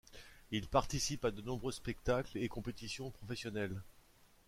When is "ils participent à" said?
0.49-1.29